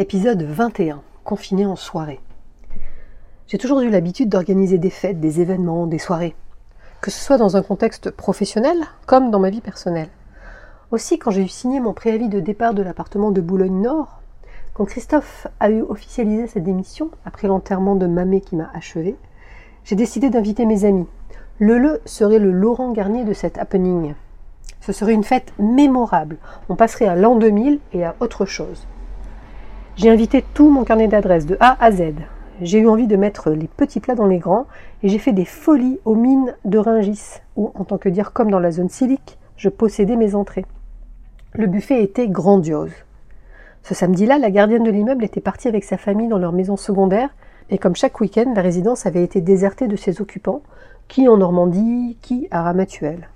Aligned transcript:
Épisode 0.00 0.44
21. 0.44 1.02
Confiné 1.24 1.66
en 1.66 1.74
soirée. 1.74 2.20
J'ai 3.48 3.58
toujours 3.58 3.80
eu 3.80 3.90
l'habitude 3.90 4.28
d'organiser 4.28 4.78
des 4.78 4.90
fêtes, 4.90 5.18
des 5.18 5.40
événements, 5.40 5.88
des 5.88 5.98
soirées. 5.98 6.36
Que 7.00 7.10
ce 7.10 7.18
soit 7.18 7.36
dans 7.36 7.56
un 7.56 7.62
contexte 7.62 8.12
professionnel 8.12 8.76
comme 9.06 9.32
dans 9.32 9.40
ma 9.40 9.50
vie 9.50 9.60
personnelle. 9.60 10.10
Aussi, 10.92 11.18
quand 11.18 11.32
j'ai 11.32 11.42
eu 11.42 11.48
signé 11.48 11.80
mon 11.80 11.94
préavis 11.94 12.28
de 12.28 12.38
départ 12.38 12.74
de 12.74 12.82
l'appartement 12.84 13.32
de 13.32 13.40
Boulogne-Nord, 13.40 14.20
quand 14.72 14.84
Christophe 14.84 15.48
a 15.58 15.68
eu 15.68 15.82
officialisé 15.82 16.46
sa 16.46 16.60
démission 16.60 17.10
après 17.24 17.48
l'enterrement 17.48 17.96
de 17.96 18.06
Mamé 18.06 18.40
qui 18.40 18.54
m'a 18.54 18.70
achevé, 18.74 19.16
j'ai 19.82 19.96
décidé 19.96 20.30
d'inviter 20.30 20.64
mes 20.64 20.84
amis. 20.84 21.08
Le 21.58 21.76
Le 21.76 22.00
serait 22.04 22.38
le 22.38 22.52
Laurent 22.52 22.92
Garnier 22.92 23.24
de 23.24 23.32
cet 23.32 23.58
happening. 23.58 24.14
Ce 24.80 24.92
serait 24.92 25.14
une 25.14 25.24
fête 25.24 25.52
mémorable. 25.58 26.36
On 26.68 26.76
passerait 26.76 27.08
à 27.08 27.16
l'an 27.16 27.34
2000 27.34 27.80
et 27.92 28.04
à 28.04 28.14
autre 28.20 28.46
chose. 28.46 28.86
J'ai 29.98 30.10
invité 30.10 30.44
tout 30.54 30.70
mon 30.70 30.84
carnet 30.84 31.08
d'adresses 31.08 31.44
de 31.44 31.56
A 31.58 31.76
à 31.84 31.90
Z. 31.90 32.12
J'ai 32.60 32.78
eu 32.78 32.88
envie 32.88 33.08
de 33.08 33.16
mettre 33.16 33.50
les 33.50 33.66
petits 33.66 33.98
plats 33.98 34.14
dans 34.14 34.28
les 34.28 34.38
grands 34.38 34.68
et 35.02 35.08
j'ai 35.08 35.18
fait 35.18 35.32
des 35.32 35.44
folies 35.44 35.98
aux 36.04 36.14
mines 36.14 36.54
de 36.64 36.78
Ringis, 36.78 37.40
où, 37.56 37.72
en 37.74 37.82
tant 37.82 37.98
que 37.98 38.08
dire 38.08 38.32
comme 38.32 38.48
dans 38.48 38.60
la 38.60 38.70
zone 38.70 38.90
silique, 38.90 39.38
je 39.56 39.68
possédais 39.68 40.14
mes 40.14 40.36
entrées. 40.36 40.66
Le 41.52 41.66
buffet 41.66 42.00
était 42.00 42.28
grandiose. 42.28 42.92
Ce 43.82 43.92
samedi-là, 43.92 44.38
la 44.38 44.52
gardienne 44.52 44.84
de 44.84 44.90
l'immeuble 44.92 45.24
était 45.24 45.40
partie 45.40 45.66
avec 45.66 45.82
sa 45.82 45.96
famille 45.96 46.28
dans 46.28 46.38
leur 46.38 46.52
maison 46.52 46.76
secondaire, 46.76 47.30
et 47.68 47.78
comme 47.78 47.96
chaque 47.96 48.20
week-end, 48.20 48.52
la 48.54 48.62
résidence 48.62 49.04
avait 49.04 49.24
été 49.24 49.40
désertée 49.40 49.88
de 49.88 49.96
ses 49.96 50.20
occupants, 50.20 50.62
qui 51.08 51.26
en 51.26 51.38
Normandie, 51.38 52.16
qui 52.22 52.46
à 52.52 52.62
Ramatuelle. 52.62 53.28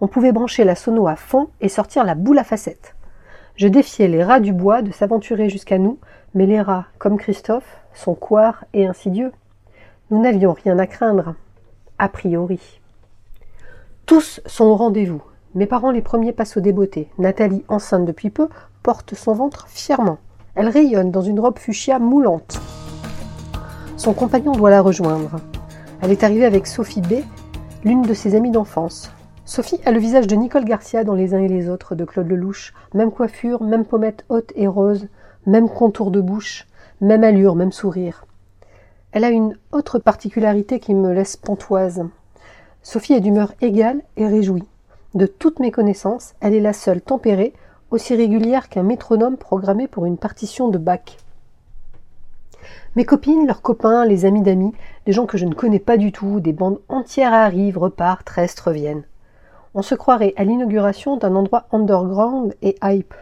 On 0.00 0.06
pouvait 0.06 0.30
brancher 0.30 0.62
la 0.62 0.76
sono 0.76 1.08
à 1.08 1.16
fond 1.16 1.48
et 1.60 1.68
sortir 1.68 2.04
la 2.04 2.14
boule 2.14 2.38
à 2.38 2.44
facettes. 2.44 2.94
Je 3.56 3.68
défiais 3.68 4.08
les 4.08 4.24
rats 4.24 4.40
du 4.40 4.52
bois 4.52 4.82
de 4.82 4.90
s'aventurer 4.90 5.48
jusqu'à 5.50 5.78
nous, 5.78 5.98
mais 6.34 6.46
les 6.46 6.60
rats, 6.60 6.86
comme 6.98 7.18
Christophe, 7.18 7.78
sont 7.94 8.14
couards 8.14 8.64
et 8.72 8.86
insidieux. 8.86 9.32
Nous 10.10 10.20
n'avions 10.20 10.52
rien 10.52 10.78
à 10.78 10.86
craindre, 10.86 11.34
a 11.98 12.08
priori. 12.08 12.80
Tous 14.06 14.40
sont 14.46 14.64
au 14.64 14.76
rendez-vous. 14.76 15.22
Mes 15.54 15.66
parents 15.66 15.90
les 15.90 16.02
premiers 16.02 16.32
passent 16.32 16.56
au 16.56 16.60
débeauté. 16.60 17.08
Nathalie, 17.18 17.64
enceinte 17.68 18.06
depuis 18.06 18.30
peu, 18.30 18.48
porte 18.82 19.14
son 19.14 19.34
ventre 19.34 19.66
fièrement. 19.68 20.18
Elle 20.54 20.68
rayonne 20.68 21.10
dans 21.10 21.22
une 21.22 21.40
robe 21.40 21.58
fuchsia 21.58 21.98
moulante. 21.98 22.60
Son 23.96 24.14
compagnon 24.14 24.52
doit 24.52 24.70
la 24.70 24.80
rejoindre. 24.80 25.36
Elle 26.00 26.10
est 26.10 26.24
arrivée 26.24 26.46
avec 26.46 26.66
Sophie 26.66 27.02
B, 27.02 27.22
l'une 27.84 28.02
de 28.02 28.14
ses 28.14 28.34
amies 28.34 28.50
d'enfance. 28.50 29.12
Sophie 29.44 29.80
a 29.84 29.90
le 29.90 29.98
visage 29.98 30.28
de 30.28 30.36
Nicole 30.36 30.64
Garcia 30.64 31.02
dans 31.02 31.16
Les 31.16 31.34
uns 31.34 31.40
et 31.40 31.48
les 31.48 31.68
autres 31.68 31.96
de 31.96 32.04
Claude 32.04 32.28
Lelouch. 32.28 32.72
Même 32.94 33.10
coiffure, 33.10 33.60
même 33.60 33.84
pommette 33.84 34.24
haute 34.28 34.52
et 34.54 34.68
rose, 34.68 35.08
même 35.46 35.68
contour 35.68 36.12
de 36.12 36.20
bouche, 36.20 36.68
même 37.00 37.24
allure, 37.24 37.56
même 37.56 37.72
sourire. 37.72 38.24
Elle 39.10 39.24
a 39.24 39.30
une 39.30 39.58
autre 39.72 39.98
particularité 39.98 40.78
qui 40.78 40.94
me 40.94 41.12
laisse 41.12 41.36
pantoise. 41.36 42.04
Sophie 42.82 43.14
est 43.14 43.20
d'humeur 43.20 43.52
égale 43.60 44.02
et 44.16 44.28
réjouie. 44.28 44.68
De 45.14 45.26
toutes 45.26 45.58
mes 45.58 45.72
connaissances, 45.72 46.34
elle 46.40 46.54
est 46.54 46.60
la 46.60 46.72
seule 46.72 47.00
tempérée, 47.00 47.52
aussi 47.90 48.14
régulière 48.14 48.68
qu'un 48.68 48.84
métronome 48.84 49.36
programmé 49.36 49.88
pour 49.88 50.06
une 50.06 50.18
partition 50.18 50.68
de 50.68 50.78
Bach. 50.78 51.18
Mes 52.94 53.04
copines, 53.04 53.48
leurs 53.48 53.60
copains, 53.60 54.04
les 54.04 54.24
amis 54.24 54.42
d'amis, 54.42 54.72
des 55.04 55.12
gens 55.12 55.26
que 55.26 55.36
je 55.36 55.46
ne 55.46 55.54
connais 55.54 55.80
pas 55.80 55.96
du 55.96 56.12
tout, 56.12 56.38
des 56.38 56.52
bandes 56.52 56.80
entières 56.88 57.34
arrivent, 57.34 57.78
repartent, 57.78 58.28
restent, 58.28 58.60
reviennent 58.60 59.02
on 59.74 59.82
se 59.82 59.94
croirait 59.94 60.34
à 60.36 60.44
l'inauguration 60.44 61.16
d'un 61.16 61.34
endroit 61.34 61.66
underground 61.72 62.54
et 62.62 62.76
hype. 62.82 63.14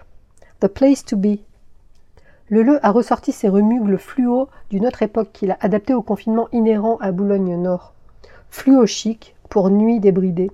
The 0.60 0.66
place 0.66 1.04
to 1.04 1.16
be. 1.16 1.38
Le 2.48 2.62
Le 2.62 2.84
a 2.84 2.90
ressorti 2.90 3.30
ses 3.30 3.48
remugles 3.48 3.98
fluo 3.98 4.48
d'une 4.70 4.86
autre 4.86 5.02
époque 5.02 5.30
qu'il 5.32 5.52
a 5.52 5.58
adapté 5.60 5.94
au 5.94 6.02
confinement 6.02 6.48
inhérent 6.52 6.98
à 7.00 7.12
Boulogne-Nord. 7.12 7.92
Fluo 8.50 8.84
chic, 8.86 9.36
pour 9.48 9.70
nuit 9.70 10.00
débridée. 10.00 10.50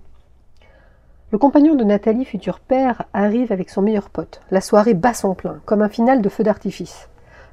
Le 1.33 1.39
compagnon 1.39 1.75
de 1.75 1.85
Nathalie, 1.85 2.27
futur 2.27 2.61
père, 2.61 3.05
arrive 3.15 3.51
avec 3.51 3.71
son 3.71 3.83
meilleur 3.83 4.11
pote. 4.11 4.43
La 4.51 4.61
soirée 4.61 4.95
bat 4.95 5.15
son 5.15 5.35
plein, 5.35 5.61
comme 5.65 5.83
un 5.83 5.89
final 5.89 6.21
de 6.21 6.29
feu 6.29 6.45
d'artifice. 6.45 7.09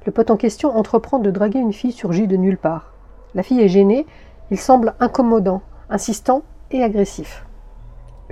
Le 0.06 0.12
pote 0.12 0.30
en 0.30 0.36
question 0.36 0.76
entreprend 0.76 1.18
de 1.18 1.30
draguer 1.30 1.58
une 1.58 1.72
fille 1.72 1.92
surgie 1.92 2.28
de 2.28 2.36
nulle 2.36 2.58
part. 2.58 2.92
La 3.34 3.42
fille 3.42 3.62
est 3.62 3.68
gênée, 3.68 4.06
il 4.50 4.58
semble 4.58 4.94
incommodant, 5.00 5.62
insistant 5.88 6.42
et 6.70 6.82
agressif. 6.82 7.43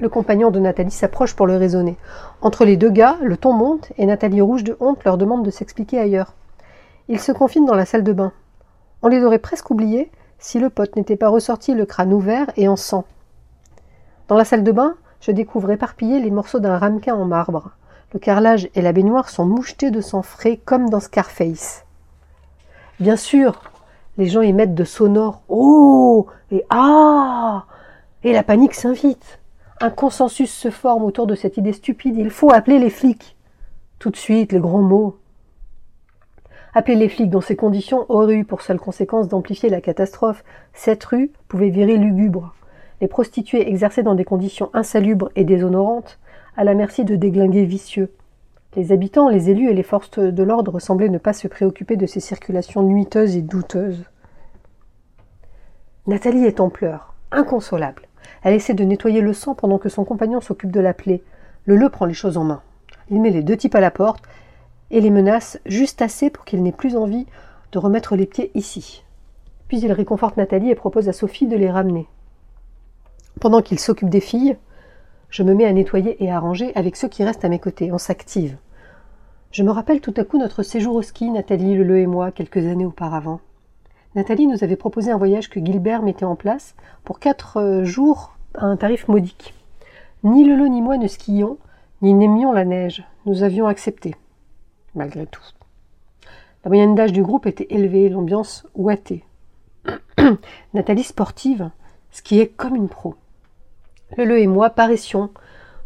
Le 0.03 0.09
compagnon 0.09 0.51
de 0.51 0.59
Nathalie 0.59 0.91
s'approche 0.91 1.37
pour 1.37 1.47
le 1.47 1.57
raisonner. 1.57 1.97
Entre 2.41 2.65
les 2.65 2.77
deux 2.77 2.91
gars, 2.91 3.19
le 3.23 3.37
ton 3.37 3.53
monte 3.53 3.93
et 3.99 4.05
Nathalie 4.05 4.41
rouge 4.41 4.65
de 4.65 4.77
honte 4.81 5.05
leur 5.05 5.17
demande 5.17 5.45
de 5.45 5.51
s'expliquer 5.53 6.01
ailleurs. 6.01 6.35
Ils 7.07 7.21
se 7.21 7.31
confinent 7.31 7.67
dans 7.67 7.77
la 7.77 7.87
salle 7.87 8.03
de 8.03 8.13
bain. 8.13 8.33
On 9.03 9.07
les 9.07 9.23
aurait 9.23 9.39
presque 9.39 9.71
oubliés 9.71 10.11
si 10.41 10.59
le 10.59 10.71
pote 10.71 10.97
n'était 10.97 11.15
pas 11.15 11.29
ressorti 11.29 11.73
le 11.73 11.87
crâne 11.87 12.13
ouvert 12.13 12.51
et 12.57 12.67
en 12.67 12.75
sang. 12.75 13.05
Dans 14.27 14.35
la 14.35 14.45
salle 14.45 14.65
de 14.65 14.73
bain, 14.73 14.97
je 15.21 15.31
découvre 15.31 15.71
éparpillés 15.71 16.19
les 16.19 16.33
morceaux 16.33 16.59
d'un 16.59 16.79
ramequin 16.79 17.15
en 17.15 17.25
marbre. 17.25 17.71
Le 18.13 18.19
carrelage 18.19 18.69
et 18.75 18.83
la 18.83 18.91
baignoire 18.91 19.29
sont 19.29 19.47
mouchetés 19.47 19.93
de 19.93 20.01
sang 20.01 20.23
frais 20.23 20.59
comme 20.65 20.91
dans 20.91 20.99
Scarface. 20.99 21.85
Bien 22.99 23.15
sûr, 23.15 23.71
les 24.19 24.27
gens 24.27 24.43
émettent 24.43 24.75
de 24.75 24.83
sonores 24.83 25.43
Oh 25.49 26.27
et 26.51 26.65
Ah 26.71 27.67
et 28.25 28.33
la 28.33 28.43
panique 28.43 28.75
s'invite. 28.75 29.39
Un 29.83 29.91
consensus 29.91 30.53
se 30.53 30.71
forme 30.71 31.03
autour 31.03 31.27
de 31.27 31.35
cette 31.35 31.57
idée 31.57 31.73
stupide. 31.73 32.17
Il 32.17 32.31
faut 32.31 32.53
appeler 32.53 32.79
les 32.79 32.89
flics. 32.89 33.35
Tout 33.99 34.11
de 34.11 34.17
suite, 34.17 34.53
les 34.53 34.61
grands 34.61 34.81
mots. 34.81 35.19
Appeler 36.73 36.95
les 36.95 37.09
flics 37.09 37.31
dans 37.31 37.41
ces 37.41 37.57
conditions 37.57 38.07
aurait 38.09 38.37
eu 38.37 38.45
pour 38.45 38.63
seule 38.63 38.79
conséquence 38.79 39.27
d'amplifier 39.27 39.71
la 39.71 39.81
catastrophe. 39.81 40.45
Cette 40.73 41.03
rue 41.03 41.33
pouvait 41.49 41.71
virer 41.71 41.97
lugubre. 41.97 42.55
Les 43.01 43.09
prostituées 43.09 43.69
exerçaient 43.69 44.05
dans 44.05 44.15
des 44.15 44.25
conditions 44.25 44.71
insalubres 44.73 45.33
et 45.35 45.43
déshonorantes, 45.43 46.21
à 46.57 46.63
la 46.63 46.75
merci 46.75 47.05
de 47.05 47.17
déglingués 47.17 47.65
vicieux. 47.65 48.13
Les 48.77 48.93
habitants, 48.93 49.29
les 49.29 49.51
élus 49.51 49.69
et 49.69 49.75
les 49.75 49.83
forces 49.83 50.17
de 50.17 50.43
l'ordre 50.45 50.79
semblaient 50.79 51.09
ne 51.09 51.19
pas 51.19 51.33
se 51.33 51.49
préoccuper 51.49 51.97
de 51.97 52.07
ces 52.07 52.21
circulations 52.21 52.85
nuiteuses 52.85 53.35
et 53.35 53.43
douteuses. 53.43 54.05
Nathalie 56.07 56.45
est 56.45 56.61
en 56.61 56.71
pleurs, 56.71 57.15
inconsolable. 57.33 58.03
Elle 58.43 58.55
essaie 58.55 58.75
de 58.75 58.85
nettoyer 58.85 59.21
le 59.21 59.33
sang 59.33 59.55
pendant 59.55 59.79
que 59.79 59.89
son 59.89 60.05
compagnon 60.05 60.41
s'occupe 60.41 60.73
de 60.73 60.81
la 60.81 60.95
plaie. 60.95 61.23
Le 61.65 61.77
Le 61.77 61.89
prend 61.89 62.07
les 62.07 62.15
choses 62.15 62.37
en 62.37 62.45
main. 62.45 62.63
Il 63.11 63.21
met 63.21 63.31
les 63.31 63.43
deux 63.43 63.57
types 63.57 63.75
à 63.75 63.81
la 63.81 63.91
porte 63.91 64.25
et 64.91 65.01
les 65.01 65.11
menace 65.11 65.59
juste 65.65 66.03
assez 66.03 66.31
pour 66.31 66.45
qu'il 66.45 66.63
n'ait 66.63 66.73
plus 66.73 66.97
envie 66.97 67.27
de 67.73 67.79
remettre 67.79 68.17
les 68.17 68.27
pieds 68.27 68.51
ici. 68.55 69.05
Puis 69.69 69.81
il 69.81 69.93
réconforte 69.93 70.37
Nathalie 70.37 70.71
et 70.71 70.75
propose 70.75 71.09
à 71.09 71.13
Sophie 71.13 71.47
de 71.47 71.57
les 71.57 71.71
ramener. 71.71 72.07
Pendant 73.41 73.63
qu'il 73.63 73.79
s'occupe 73.79 74.11
des 74.11 74.21
filles, 74.21 74.57
je 75.31 75.43
me 75.43 75.55
mets 75.55 75.65
à 75.65 75.73
nettoyer 75.73 76.23
et 76.23 76.31
à 76.31 76.39
ranger 76.39 76.73
avec 76.75 76.97
ceux 76.97 77.09
qui 77.09 77.25
restent 77.25 77.45
à 77.45 77.49
mes 77.49 77.59
côtés. 77.59 77.91
On 77.91 77.99
s'active. 77.99 78.57
Je 79.51 79.63
me 79.63 79.71
rappelle 79.71 80.01
tout 80.01 80.15
à 80.17 80.25
coup 80.25 80.39
notre 80.39 80.63
séjour 80.63 80.95
au 80.95 81.03
ski, 81.03 81.31
Nathalie, 81.31 81.75
Le 81.75 81.99
et 81.99 82.07
moi, 82.07 82.33
quelques 82.33 82.67
années 82.67 82.85
auparavant. 82.85 83.41
Nathalie 84.15 84.47
nous 84.47 84.63
avait 84.63 84.77
proposé 84.77 85.11
un 85.11 85.17
voyage 85.17 85.49
que 85.49 85.65
Gilbert 85.65 86.03
mettait 86.03 86.27
en 86.27 86.37
place 86.37 86.75
pour 87.03 87.19
quatre 87.19 87.57
euh, 87.57 87.85
jours 87.85 88.37
à 88.55 88.67
un 88.67 88.77
tarif 88.77 89.09
modique. 89.09 89.55
Ni 90.23 90.45
Lolo 90.45 90.69
ni 90.69 90.83
moi 90.83 90.99
ne 90.99 91.09
skions, 91.09 91.57
ni 92.03 92.13
n'aimions 92.13 92.53
la 92.53 92.67
neige. 92.67 93.05
Nous 93.25 93.43
avions 93.43 93.67
accepté, 93.67 94.15
malgré 94.95 95.27
tout. 95.27 95.43
La 96.65 96.69
moyenne 96.69 96.95
d'âge 96.95 97.13
du 97.13 97.23
groupe 97.23 97.47
était 97.47 97.69
élevée, 97.71 98.11
l'ambiance 98.11 98.67
ouatée. 98.75 99.25
Nathalie 100.75 101.05
sportive, 101.05 101.71
skiait 102.11 102.49
comme 102.49 102.77
une 102.77 102.91
pro. 102.91 103.15
Lolo 104.19 104.37
et 104.37 104.47
moi 104.47 104.69
paraissions 104.69 105.31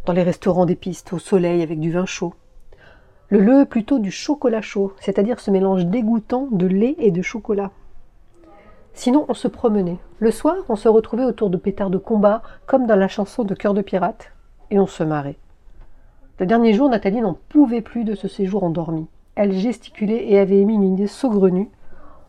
dans 0.04 0.12
les 0.12 0.24
restaurants 0.24 0.66
des 0.66 0.74
pistes, 0.74 1.12
au 1.12 1.20
soleil 1.20 1.62
avec 1.62 1.78
du 1.78 1.92
vin 1.92 2.06
chaud. 2.06 2.34
Le 3.28 3.38
le 3.38 3.64
plutôt 3.64 4.00
du 4.00 4.10
chocolat 4.10 4.62
chaud, 4.62 4.92
c'est-à-dire 5.00 5.38
ce 5.38 5.52
mélange 5.52 5.86
dégoûtant 5.86 6.48
de 6.50 6.66
lait 6.66 6.96
et 6.98 7.12
de 7.12 7.22
chocolat. 7.22 7.70
Sinon, 8.96 9.26
on 9.28 9.34
se 9.34 9.46
promenait. 9.46 9.98
Le 10.20 10.30
soir, 10.30 10.56
on 10.70 10.74
se 10.74 10.88
retrouvait 10.88 11.26
autour 11.26 11.50
de 11.50 11.58
pétards 11.58 11.90
de 11.90 11.98
combat, 11.98 12.42
comme 12.64 12.86
dans 12.86 12.96
la 12.96 13.08
chanson 13.08 13.44
de 13.44 13.54
Cœur 13.54 13.74
de 13.74 13.82
pirate, 13.82 14.32
et 14.70 14.78
on 14.78 14.86
se 14.86 15.04
marrait. 15.04 15.36
Le 16.40 16.46
dernier 16.46 16.72
jour, 16.72 16.88
Nathalie 16.88 17.20
n'en 17.20 17.36
pouvait 17.50 17.82
plus 17.82 18.04
de 18.04 18.14
ce 18.14 18.26
séjour 18.26 18.64
endormi. 18.64 19.06
Elle 19.34 19.52
gesticulait 19.52 20.30
et 20.30 20.38
avait 20.38 20.60
émis 20.60 20.76
une 20.76 20.94
idée 20.94 21.08
saugrenue. 21.08 21.68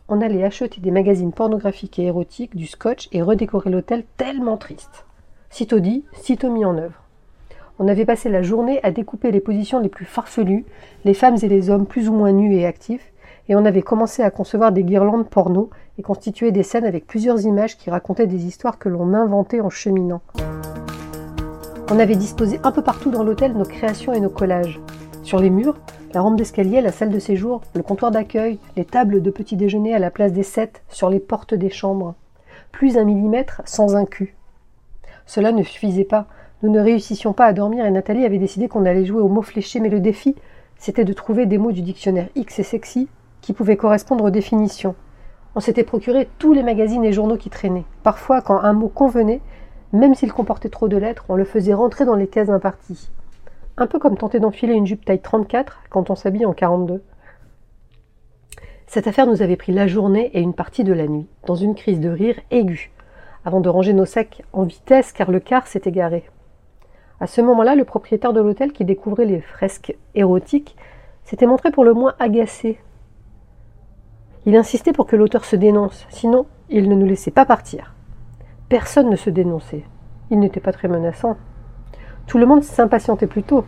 On 0.08 0.20
allait 0.20 0.44
acheter 0.44 0.82
des 0.82 0.90
magazines 0.90 1.32
pornographiques 1.32 1.98
et 1.98 2.04
érotiques, 2.04 2.54
du 2.54 2.66
scotch 2.66 3.08
et 3.12 3.22
redécorer 3.22 3.70
l'hôtel 3.70 4.04
tellement 4.18 4.58
triste. 4.58 5.06
Sitôt 5.48 5.80
dit, 5.80 6.04
sitôt 6.12 6.50
mis 6.50 6.66
en 6.66 6.76
œuvre. 6.76 7.02
On 7.78 7.88
avait 7.88 8.04
passé 8.04 8.28
la 8.28 8.42
journée 8.42 8.78
à 8.82 8.90
découper 8.90 9.30
les 9.30 9.40
positions 9.40 9.80
les 9.80 9.88
plus 9.88 10.04
farfelues, 10.04 10.66
les 11.06 11.14
femmes 11.14 11.38
et 11.40 11.48
les 11.48 11.70
hommes 11.70 11.86
plus 11.86 12.10
ou 12.10 12.12
moins 12.12 12.32
nus 12.32 12.56
et 12.56 12.66
actifs, 12.66 13.10
et 13.48 13.56
on 13.56 13.64
avait 13.64 13.82
commencé 13.82 14.22
à 14.22 14.30
concevoir 14.30 14.72
des 14.72 14.84
guirlandes 14.84 15.28
porno 15.28 15.70
et 15.98 16.02
constituer 16.02 16.52
des 16.52 16.62
scènes 16.62 16.84
avec 16.84 17.06
plusieurs 17.06 17.40
images 17.42 17.76
qui 17.76 17.90
racontaient 17.90 18.26
des 18.26 18.46
histoires 18.46 18.78
que 18.78 18.88
l'on 18.88 19.14
inventait 19.14 19.60
en 19.60 19.70
cheminant. 19.70 20.20
On 21.90 21.98
avait 21.98 22.16
disposé 22.16 22.60
un 22.62 22.72
peu 22.72 22.82
partout 22.82 23.10
dans 23.10 23.24
l'hôtel 23.24 23.54
nos 23.54 23.64
créations 23.64 24.12
et 24.12 24.20
nos 24.20 24.28
collages. 24.28 24.78
Sur 25.22 25.40
les 25.40 25.48
murs, 25.48 25.76
la 26.12 26.20
rampe 26.20 26.36
d'escalier, 26.36 26.82
la 26.82 26.92
salle 26.92 27.10
de 27.10 27.18
séjour, 27.18 27.62
le 27.74 27.82
comptoir 27.82 28.10
d'accueil, 28.10 28.58
les 28.76 28.84
tables 28.84 29.22
de 29.22 29.30
petit 29.30 29.56
déjeuner 29.56 29.94
à 29.94 29.98
la 29.98 30.10
place 30.10 30.32
des 30.32 30.42
sept, 30.42 30.82
sur 30.88 31.08
les 31.08 31.20
portes 31.20 31.54
des 31.54 31.70
chambres. 31.70 32.14
Plus 32.72 32.98
un 32.98 33.04
millimètre 33.04 33.62
sans 33.64 33.96
un 33.96 34.04
cul. 34.04 34.36
Cela 35.24 35.52
ne 35.52 35.62
suffisait 35.62 36.04
pas. 36.04 36.26
Nous 36.62 36.70
ne 36.70 36.80
réussissions 36.80 37.32
pas 37.32 37.46
à 37.46 37.52
dormir 37.54 37.86
et 37.86 37.90
Nathalie 37.90 38.26
avait 38.26 38.38
décidé 38.38 38.68
qu'on 38.68 38.84
allait 38.84 39.06
jouer 39.06 39.20
aux 39.20 39.28
mots 39.28 39.42
fléchés, 39.42 39.80
mais 39.80 39.88
le 39.88 40.00
défi, 40.00 40.34
c'était 40.78 41.04
de 41.04 41.12
trouver 41.12 41.46
des 41.46 41.58
mots 41.58 41.72
du 41.72 41.82
dictionnaire 41.82 42.28
X 42.34 42.58
et 42.58 42.62
sexy 42.62 43.08
qui 43.40 43.52
pouvaient 43.52 43.76
correspondre 43.76 44.24
aux 44.24 44.30
définitions. 44.30 44.94
On 45.54 45.60
s'était 45.60 45.84
procuré 45.84 46.28
tous 46.38 46.52
les 46.52 46.62
magazines 46.62 47.04
et 47.04 47.12
journaux 47.12 47.36
qui 47.36 47.50
traînaient. 47.50 47.86
Parfois, 48.02 48.42
quand 48.42 48.60
un 48.60 48.72
mot 48.72 48.88
convenait, 48.88 49.40
même 49.92 50.14
s'il 50.14 50.32
comportait 50.32 50.68
trop 50.68 50.88
de 50.88 50.96
lettres, 50.96 51.24
on 51.28 51.36
le 51.36 51.44
faisait 51.44 51.74
rentrer 51.74 52.04
dans 52.04 52.14
les 52.14 52.26
cases 52.26 52.50
imparties. 52.50 53.10
Un 53.76 53.86
peu 53.86 53.98
comme 53.98 54.16
tenter 54.16 54.40
d'enfiler 54.40 54.74
une 54.74 54.86
jupe 54.86 55.04
taille 55.04 55.22
34 55.22 55.80
quand 55.88 56.10
on 56.10 56.14
s'habille 56.14 56.46
en 56.46 56.52
42. 56.52 57.02
Cette 58.86 59.06
affaire 59.06 59.26
nous 59.26 59.42
avait 59.42 59.56
pris 59.56 59.72
la 59.72 59.86
journée 59.86 60.30
et 60.34 60.40
une 60.40 60.54
partie 60.54 60.84
de 60.84 60.92
la 60.92 61.06
nuit, 61.06 61.26
dans 61.46 61.54
une 61.54 61.74
crise 61.74 62.00
de 62.00 62.08
rire 62.08 62.40
aiguë, 62.50 62.90
avant 63.44 63.60
de 63.60 63.68
ranger 63.68 63.92
nos 63.92 64.04
sacs 64.04 64.42
en 64.52 64.64
vitesse 64.64 65.12
car 65.12 65.30
le 65.30 65.40
car 65.40 65.66
s'était 65.66 65.92
garé. 65.92 66.24
À 67.20 67.26
ce 67.26 67.40
moment-là, 67.40 67.74
le 67.74 67.84
propriétaire 67.84 68.32
de 68.32 68.40
l'hôtel 68.40 68.72
qui 68.72 68.84
découvrait 68.84 69.24
les 69.24 69.40
fresques 69.40 69.96
érotiques 70.14 70.76
s'était 71.24 71.46
montré 71.46 71.70
pour 71.70 71.84
le 71.84 71.92
moins 71.92 72.14
agacé. 72.18 72.78
Il 74.48 74.56
insistait 74.56 74.94
pour 74.94 75.06
que 75.06 75.14
l'auteur 75.14 75.44
se 75.44 75.56
dénonce, 75.56 76.06
sinon 76.08 76.46
il 76.70 76.88
ne 76.88 76.94
nous 76.94 77.04
laissait 77.04 77.30
pas 77.30 77.44
partir. 77.44 77.92
Personne 78.70 79.10
ne 79.10 79.16
se 79.16 79.28
dénonçait. 79.28 79.84
Il 80.30 80.38
n'était 80.38 80.58
pas 80.58 80.72
très 80.72 80.88
menaçant. 80.88 81.36
Tout 82.26 82.38
le 82.38 82.46
monde 82.46 82.64
s'impatientait 82.64 83.26
plutôt. 83.26 83.66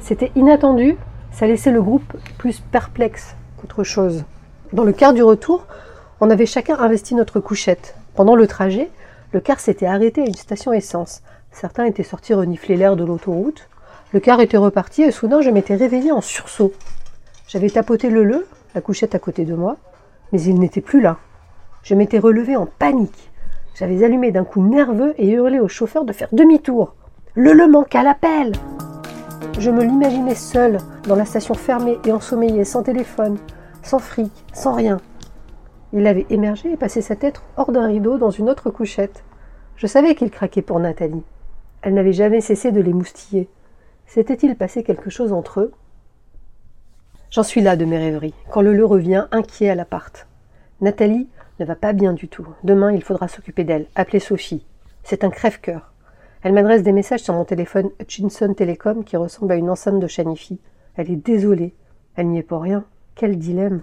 C'était 0.00 0.32
inattendu, 0.34 0.96
ça 1.32 1.46
laissait 1.46 1.70
le 1.70 1.82
groupe 1.82 2.16
plus 2.38 2.60
perplexe 2.60 3.36
qu'autre 3.58 3.84
chose. 3.84 4.24
Dans 4.72 4.84
le 4.84 4.94
quart 4.94 5.12
du 5.12 5.22
retour, 5.22 5.66
on 6.22 6.30
avait 6.30 6.46
chacun 6.46 6.78
investi 6.78 7.14
notre 7.14 7.38
couchette. 7.38 7.94
Pendant 8.14 8.36
le 8.36 8.46
trajet, 8.46 8.88
le 9.32 9.40
car 9.40 9.60
s'était 9.60 9.84
arrêté 9.84 10.22
à 10.22 10.26
une 10.26 10.32
station 10.32 10.72
essence. 10.72 11.20
Certains 11.52 11.84
étaient 11.84 12.02
sortis 12.02 12.32
renifler 12.32 12.76
l'air 12.76 12.96
de 12.96 13.04
l'autoroute. 13.04 13.68
Le 14.14 14.20
car 14.20 14.40
était 14.40 14.56
reparti 14.56 15.02
et 15.02 15.10
soudain 15.10 15.42
je 15.42 15.50
m'étais 15.50 15.76
réveillée 15.76 16.12
en 16.12 16.22
sursaut. 16.22 16.72
J'avais 17.48 17.68
tapoté 17.68 18.08
le 18.08 18.24
le, 18.24 18.46
la 18.74 18.80
couchette 18.80 19.14
à 19.14 19.18
côté 19.18 19.44
de 19.44 19.54
moi, 19.54 19.76
mais 20.32 20.40
il 20.42 20.58
n'était 20.58 20.80
plus 20.80 21.00
là. 21.00 21.18
Je 21.82 21.94
m'étais 21.94 22.18
relevée 22.18 22.56
en 22.56 22.66
panique. 22.66 23.30
J'avais 23.74 24.04
allumé 24.04 24.32
d'un 24.32 24.44
coup 24.44 24.62
nerveux 24.62 25.14
et 25.18 25.30
hurlé 25.30 25.60
au 25.60 25.68
chauffeur 25.68 26.04
de 26.04 26.12
faire 26.12 26.28
demi-tour. 26.32 26.94
Le 27.34 27.52
le 27.52 27.68
manque 27.68 27.94
à 27.94 28.02
l'appel 28.02 28.52
Je 29.58 29.70
me 29.70 29.84
l'imaginais 29.84 30.34
seul, 30.34 30.78
dans 31.06 31.16
la 31.16 31.26
station 31.26 31.54
fermée 31.54 31.98
et 32.06 32.12
ensommeillée, 32.12 32.64
sans 32.64 32.82
téléphone, 32.82 33.36
sans 33.82 33.98
fric, 33.98 34.32
sans 34.52 34.72
rien. 34.72 34.98
Il 35.92 36.06
avait 36.06 36.26
émergé 36.30 36.72
et 36.72 36.76
passé 36.76 37.00
sa 37.00 37.16
tête 37.16 37.40
hors 37.56 37.70
d'un 37.70 37.86
rideau 37.86 38.18
dans 38.18 38.30
une 38.30 38.50
autre 38.50 38.70
couchette. 38.70 39.22
Je 39.76 39.86
savais 39.86 40.14
qu'il 40.14 40.30
craquait 40.30 40.62
pour 40.62 40.80
Nathalie. 40.80 41.22
Elle 41.82 41.94
n'avait 41.94 42.12
jamais 42.12 42.40
cessé 42.40 42.72
de 42.72 42.80
l'émoustiller. 42.80 43.48
S'était-il 44.06 44.56
passé 44.56 44.82
quelque 44.82 45.10
chose 45.10 45.32
entre 45.32 45.60
eux? 45.60 45.72
J'en 47.30 47.42
suis 47.42 47.60
là 47.60 47.76
de 47.76 47.84
mes 47.84 47.98
rêveries, 47.98 48.34
quand 48.50 48.62
le 48.62 48.72
le 48.72 48.84
revient 48.84 49.26
inquiet 49.32 49.68
à 49.68 49.74
l'appart. 49.74 50.26
Nathalie 50.80 51.28
ne 51.58 51.64
va 51.64 51.74
pas 51.74 51.92
bien 51.92 52.12
du 52.12 52.28
tout. 52.28 52.46
Demain, 52.62 52.92
il 52.92 53.02
faudra 53.02 53.28
s'occuper 53.28 53.64
d'elle. 53.64 53.86
Appeler 53.94 54.20
Sophie. 54.20 54.64
C'est 55.02 55.24
un 55.24 55.30
crève-cœur. 55.30 55.92
Elle 56.42 56.52
m'adresse 56.52 56.82
des 56.82 56.92
messages 56.92 57.22
sur 57.22 57.34
mon 57.34 57.44
téléphone 57.44 57.90
Hutchinson 58.00 58.54
Telecom 58.54 59.04
qui 59.04 59.16
ressemble 59.16 59.52
à 59.52 59.56
une 59.56 59.70
enceinte 59.70 59.98
de 59.98 60.06
Chanifi. 60.06 60.60
Elle 60.94 61.10
est 61.10 61.16
désolée. 61.16 61.74
Elle 62.14 62.28
n'y 62.28 62.38
est 62.38 62.42
pour 62.42 62.62
rien. 62.62 62.84
Quel 63.14 63.38
dilemme. 63.38 63.82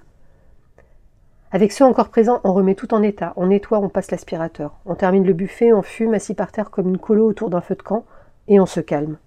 Avec 1.52 1.72
ceux 1.72 1.86
encore 1.86 2.10
présents, 2.10 2.42
on 2.44 2.54
remet 2.54 2.76
tout 2.76 2.94
en 2.94 3.04
état. 3.04 3.34
On 3.36 3.48
nettoie, 3.48 3.80
on 3.80 3.90
passe 3.90 4.10
l'aspirateur. 4.10 4.80
On 4.86 4.96
termine 4.96 5.26
le 5.26 5.34
buffet, 5.34 5.74
on 5.74 5.82
fume 5.82 6.14
assis 6.14 6.34
par 6.34 6.52
terre 6.52 6.72
comme 6.72 6.90
une 6.90 6.98
colo 6.98 7.28
autour 7.28 7.50
d'un 7.50 7.62
feu 7.62 7.76
de 7.76 7.84
camp, 7.84 8.06
et 8.48 8.60
on 8.60 8.66
se 8.66 8.80
calme. 8.80 9.18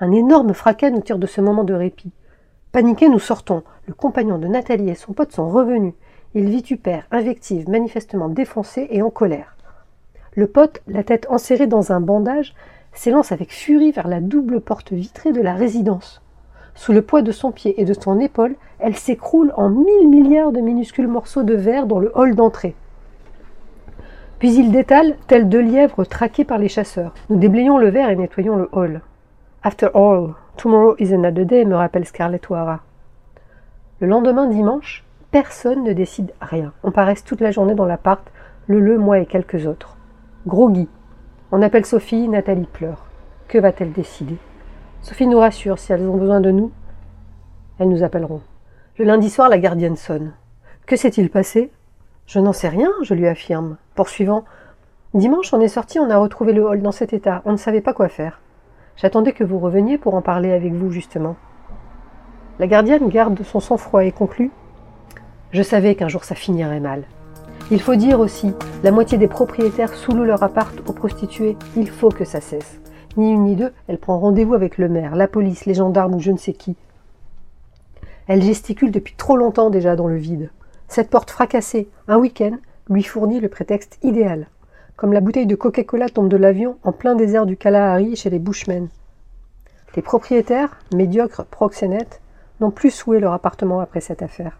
Un 0.00 0.12
énorme 0.12 0.54
fracas 0.54 0.90
nous 0.90 1.02
tire 1.02 1.18
de 1.18 1.26
ce 1.26 1.40
moment 1.40 1.64
de 1.64 1.74
répit. 1.74 2.12
Paniqués, 2.70 3.08
nous 3.08 3.18
sortons. 3.18 3.62
Le 3.86 3.94
compagnon 3.94 4.36
de 4.36 4.46
Nathalie 4.46 4.90
et 4.90 4.94
son 4.94 5.14
pote 5.14 5.32
sont 5.32 5.48
revenus. 5.48 5.94
Il 6.34 6.50
vitupère, 6.50 7.06
invective, 7.10 7.68
manifestement 7.70 8.28
défoncé 8.28 8.86
et 8.90 9.00
en 9.00 9.08
colère. 9.08 9.56
Le 10.34 10.46
pote, 10.46 10.82
la 10.86 11.02
tête 11.02 11.26
enserrée 11.30 11.66
dans 11.66 11.92
un 11.92 12.00
bandage, 12.00 12.54
s'élance 12.92 13.32
avec 13.32 13.52
furie 13.52 13.92
vers 13.92 14.06
la 14.06 14.20
double 14.20 14.60
porte 14.60 14.92
vitrée 14.92 15.32
de 15.32 15.40
la 15.40 15.54
résidence. 15.54 16.20
Sous 16.74 16.92
le 16.92 17.00
poids 17.00 17.22
de 17.22 17.32
son 17.32 17.52
pied 17.52 17.80
et 17.80 17.86
de 17.86 17.94
son 17.94 18.20
épaule, 18.20 18.54
elle 18.78 18.96
s'écroule 18.96 19.52
en 19.56 19.70
mille 19.70 20.08
milliards 20.08 20.52
de 20.52 20.60
minuscules 20.60 21.08
morceaux 21.08 21.44
de 21.44 21.54
verre 21.54 21.86
dans 21.86 21.98
le 21.98 22.12
hall 22.14 22.34
d'entrée. 22.34 22.76
Puis 24.38 24.54
il 24.54 24.70
détale, 24.70 25.16
tel 25.26 25.48
deux 25.48 25.62
lièvres 25.62 26.04
traqués 26.04 26.44
par 26.44 26.58
les 26.58 26.68
chasseurs. 26.68 27.14
Nous 27.30 27.36
déblayons 27.38 27.78
le 27.78 27.88
verre 27.88 28.10
et 28.10 28.16
nettoyons 28.16 28.56
le 28.56 28.68
hall. 28.72 29.00
After 29.64 29.88
all, 29.94 30.34
tomorrow 30.58 30.96
is 30.98 31.14
another 31.14 31.46
day, 31.46 31.64
me 31.64 31.74
rappelle 31.74 32.04
Scarlett 32.04 32.50
O'Hara. 32.50 32.80
Le 34.00 34.06
lendemain 34.06 34.46
dimanche, 34.46 35.04
personne 35.30 35.84
ne 35.84 35.92
décide 35.92 36.32
rien. 36.40 36.72
On 36.82 36.90
paraisse 36.90 37.24
toute 37.24 37.40
la 37.40 37.52
journée 37.52 37.74
dans 37.74 37.86
l'appart, 37.86 38.22
le 38.66 38.80
le, 38.80 38.98
moi 38.98 39.20
et 39.20 39.26
quelques 39.26 39.66
autres. 39.66 39.96
Groggy. 40.46 40.88
On 41.52 41.62
appelle 41.62 41.86
Sophie, 41.86 42.28
Nathalie 42.28 42.66
pleure. 42.66 43.06
Que 43.46 43.58
va-t-elle 43.58 43.92
décider? 43.92 44.36
Sophie 45.00 45.26
nous 45.26 45.38
rassure, 45.38 45.78
si 45.78 45.92
elles 45.92 46.06
ont 46.06 46.16
besoin 46.16 46.40
de 46.40 46.50
nous, 46.50 46.70
elles 47.78 47.88
nous 47.88 48.02
appelleront. 48.02 48.42
Le 48.98 49.04
lundi 49.04 49.30
soir, 49.30 49.48
la 49.48 49.58
gardienne 49.58 49.96
sonne. 49.96 50.32
Que 50.86 50.96
s'est-il 50.96 51.30
passé? 51.30 51.70
Je 52.26 52.40
n'en 52.40 52.52
sais 52.52 52.68
rien, 52.68 52.90
je 53.02 53.14
lui 53.14 53.28
affirme. 53.28 53.76
Poursuivant. 53.94 54.44
Dimanche, 55.14 55.54
on 55.54 55.60
est 55.60 55.68
sorti, 55.68 56.00
on 56.00 56.10
a 56.10 56.18
retrouvé 56.18 56.52
le 56.52 56.66
hall 56.66 56.82
dans 56.82 56.92
cet 56.92 57.12
état. 57.12 57.42
On 57.44 57.52
ne 57.52 57.56
savait 57.56 57.80
pas 57.80 57.94
quoi 57.94 58.08
faire. 58.08 58.40
J'attendais 59.00 59.32
que 59.32 59.44
vous 59.44 59.60
reveniez 59.60 59.96
pour 59.96 60.14
en 60.16 60.22
parler 60.22 60.52
avec 60.52 60.72
vous, 60.72 60.90
justement. 60.90 61.36
La 62.58 62.66
gardienne 62.66 63.08
garde 63.08 63.40
son 63.44 63.60
sang-froid 63.60 64.04
et 64.04 64.10
conclut. 64.10 64.50
Je 65.52 65.62
savais 65.62 65.94
qu'un 65.94 66.08
jour 66.08 66.24
ça 66.24 66.34
finirait 66.34 66.80
mal. 66.80 67.04
Il 67.70 67.80
faut 67.80 67.94
dire 67.94 68.18
aussi, 68.18 68.52
la 68.82 68.90
moitié 68.90 69.16
des 69.16 69.28
propriétaires 69.28 69.94
sous 69.94 70.12
leur 70.12 70.42
appart 70.42 70.74
aux 70.88 70.92
prostituées. 70.92 71.56
Il 71.76 71.88
faut 71.88 72.08
que 72.08 72.24
ça 72.24 72.40
cesse. 72.40 72.80
Ni 73.16 73.30
une 73.30 73.44
ni 73.44 73.54
deux, 73.54 73.72
elle 73.86 73.98
prend 73.98 74.18
rendez-vous 74.18 74.54
avec 74.54 74.78
le 74.78 74.88
maire, 74.88 75.14
la 75.14 75.28
police, 75.28 75.64
les 75.64 75.74
gendarmes 75.74 76.16
ou 76.16 76.20
je 76.20 76.32
ne 76.32 76.36
sais 76.36 76.52
qui. 76.52 76.76
Elle 78.26 78.42
gesticule 78.42 78.90
depuis 78.90 79.14
trop 79.14 79.36
longtemps 79.36 79.70
déjà 79.70 79.94
dans 79.94 80.08
le 80.08 80.16
vide. 80.16 80.50
Cette 80.88 81.10
porte 81.10 81.30
fracassée, 81.30 81.88
un 82.08 82.18
week-end, 82.18 82.56
lui 82.90 83.04
fournit 83.04 83.38
le 83.38 83.48
prétexte 83.48 83.98
idéal. 84.02 84.48
Comme 84.98 85.12
la 85.12 85.20
bouteille 85.20 85.46
de 85.46 85.54
Coca-Cola 85.54 86.08
tombe 86.08 86.28
de 86.28 86.36
l'avion 86.36 86.76
en 86.82 86.90
plein 86.90 87.14
désert 87.14 87.46
du 87.46 87.56
Kalahari 87.56 88.16
chez 88.16 88.30
les 88.30 88.40
Bushmen. 88.40 88.88
Les 89.94 90.02
propriétaires, 90.02 90.76
médiocres 90.92 91.44
proxénètes, 91.44 92.20
n'ont 92.58 92.72
plus 92.72 92.90
soué 92.90 93.20
leur 93.20 93.32
appartement 93.32 93.78
après 93.78 94.00
cette 94.00 94.22
affaire. 94.22 94.58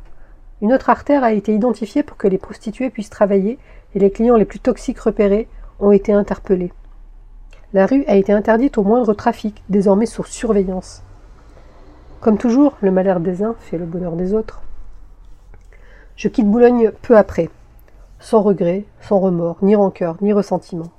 Une 0.62 0.72
autre 0.72 0.90
artère 0.90 1.24
a 1.24 1.32
été 1.32 1.52
identifiée 1.52 2.04
pour 2.04 2.16
que 2.16 2.28
les 2.28 2.38
prostituées 2.38 2.88
puissent 2.88 3.10
travailler 3.10 3.58
et 3.96 3.98
les 3.98 4.12
clients 4.12 4.36
les 4.36 4.44
plus 4.44 4.60
toxiques 4.60 5.00
repérés 5.00 5.48
ont 5.80 5.90
été 5.90 6.12
interpellés. 6.12 6.72
La 7.72 7.86
rue 7.86 8.04
a 8.06 8.14
été 8.14 8.32
interdite 8.32 8.78
au 8.78 8.84
moindre 8.84 9.14
trafic, 9.14 9.64
désormais 9.68 10.06
sous 10.06 10.22
surveillance. 10.22 11.02
Comme 12.20 12.38
toujours, 12.38 12.76
le 12.80 12.92
malheur 12.92 13.18
des 13.18 13.42
uns 13.42 13.56
fait 13.58 13.76
le 13.76 13.86
bonheur 13.86 14.14
des 14.14 14.34
autres. 14.34 14.62
Je 16.14 16.28
quitte 16.28 16.46
Boulogne 16.46 16.92
peu 17.02 17.16
après, 17.16 17.50
sans 18.20 18.42
regret, 18.42 18.84
sans 19.00 19.20
remords, 19.20 19.58
ni 19.62 19.76
rancœur, 19.76 20.16
ni 20.20 20.32
ressentiment. 20.32 20.90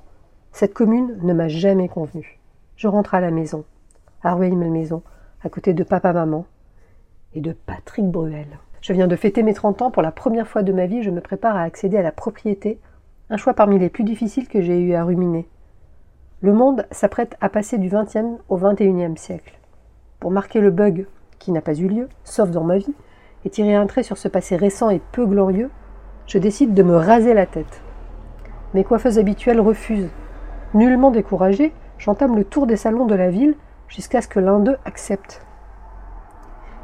Cette 0.52 0.74
commune 0.74 1.18
ne 1.22 1.32
m'a 1.32 1.48
jamais 1.48 1.88
convenu. 1.88 2.40
je 2.76 2.88
rentre 2.88 3.14
à 3.14 3.20
la 3.20 3.30
maison, 3.30 3.64
à 4.22 4.34
Rueil-Malmaison, 4.34 5.02
à 5.44 5.48
côté 5.48 5.74
de 5.74 5.84
papa-maman 5.84 6.46
et 7.34 7.40
de 7.40 7.52
Patrick 7.52 8.06
Bruel. 8.06 8.46
Je 8.80 8.92
viens 8.94 9.06
de 9.06 9.16
fêter 9.16 9.42
mes 9.42 9.52
30 9.52 9.82
ans, 9.82 9.90
pour 9.90 10.02
la 10.02 10.12
première 10.12 10.48
fois 10.48 10.62
de 10.62 10.72
ma 10.72 10.86
vie, 10.86 11.02
je 11.02 11.10
me 11.10 11.20
prépare 11.20 11.56
à 11.56 11.62
accéder 11.62 11.98
à 11.98 12.02
la 12.02 12.12
propriété, 12.12 12.78
un 13.28 13.36
choix 13.36 13.54
parmi 13.54 13.78
les 13.78 13.90
plus 13.90 14.04
difficiles 14.04 14.48
que 14.48 14.62
j'ai 14.62 14.80
eu 14.80 14.94
à 14.94 15.04
ruminer. 15.04 15.46
Le 16.40 16.54
monde 16.54 16.86
s'apprête 16.90 17.36
à 17.42 17.50
passer 17.50 17.76
du 17.76 17.90
XXe 17.90 18.40
au 18.48 18.56
XXIe 18.56 19.16
siècle. 19.16 19.58
Pour 20.18 20.30
marquer 20.30 20.60
le 20.60 20.70
bug 20.70 21.06
qui 21.38 21.52
n'a 21.52 21.60
pas 21.60 21.78
eu 21.78 21.86
lieu, 21.86 22.08
sauf 22.24 22.50
dans 22.50 22.64
ma 22.64 22.78
vie, 22.78 22.94
et 23.44 23.50
tirer 23.50 23.74
un 23.74 23.86
trait 23.86 24.02
sur 24.02 24.16
ce 24.16 24.28
passé 24.28 24.56
récent 24.56 24.88
et 24.88 25.00
peu 25.12 25.26
glorieux, 25.26 25.70
je 26.30 26.38
décide 26.38 26.74
de 26.74 26.84
me 26.84 26.94
raser 26.94 27.34
la 27.34 27.44
tête. 27.44 27.82
Mes 28.72 28.84
coiffeuses 28.84 29.18
habituelles 29.18 29.60
refusent. 29.60 30.10
Nullement 30.74 31.10
découragée, 31.10 31.74
j'entame 31.98 32.36
le 32.36 32.44
tour 32.44 32.68
des 32.68 32.76
salons 32.76 33.06
de 33.06 33.16
la 33.16 33.30
ville 33.30 33.56
jusqu'à 33.88 34.22
ce 34.22 34.28
que 34.28 34.38
l'un 34.38 34.60
d'eux 34.60 34.76
accepte. 34.84 35.44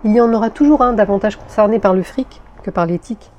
Il 0.03 0.12
y 0.12 0.21
en 0.21 0.35
aura 0.35 0.50
toujours 0.50 0.83
un 0.83 0.95
davantage 0.95 1.37
concerné 1.37 1.79
par 1.79 1.95
le 1.95 2.03
fric 2.03 2.43
que 2.65 2.73
par 2.73 2.87
l'éthique. 2.87 3.31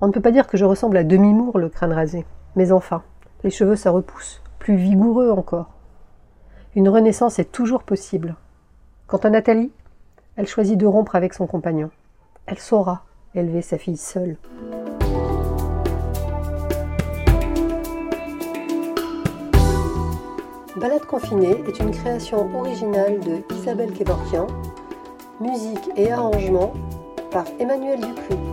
On 0.00 0.06
ne 0.06 0.12
peut 0.12 0.20
pas 0.20 0.30
dire 0.30 0.46
que 0.46 0.56
je 0.56 0.64
ressemble 0.64 0.96
à 0.96 1.02
demi-mour 1.02 1.58
le 1.58 1.68
crâne 1.68 1.92
rasé, 1.92 2.24
mais 2.54 2.70
enfin, 2.70 3.02
les 3.42 3.50
cheveux 3.50 3.74
ça 3.74 3.90
repousse, 3.90 4.42
plus 4.60 4.76
vigoureux 4.76 5.32
encore. 5.32 5.70
Une 6.76 6.88
renaissance 6.88 7.40
est 7.40 7.50
toujours 7.50 7.82
possible. 7.82 8.36
Quant 9.08 9.18
à 9.18 9.30
Nathalie, 9.30 9.72
elle 10.36 10.46
choisit 10.46 10.78
de 10.78 10.86
rompre 10.86 11.16
avec 11.16 11.34
son 11.34 11.48
compagnon. 11.48 11.90
Elle 12.46 12.60
saura 12.60 13.02
élever 13.36 13.62
sa 13.62 13.78
fille 13.78 13.96
seule. 13.96 14.36
Balade 20.76 21.06
confinée 21.06 21.64
est 21.66 21.78
une 21.80 21.90
création 21.90 22.54
originale 22.54 23.18
de 23.20 23.54
Isabelle 23.54 23.92
Kevorkian, 23.92 24.46
musique 25.40 25.88
et 25.96 26.12
arrangement 26.12 26.74
par 27.30 27.44
Emmanuel 27.58 28.00
Dupuis. 28.00 28.45